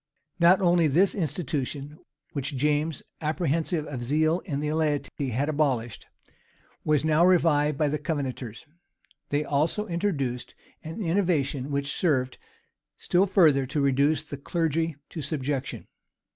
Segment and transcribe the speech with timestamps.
[0.39, 1.99] Not only this institution,
[2.33, 6.07] which James, apprehensive of zeal in the laity, had abolished,
[6.83, 8.65] was now revived by the Covenanters;
[9.29, 12.39] they also introduced an innovation, which served
[12.97, 15.85] still further to reduce the clergy to subjection.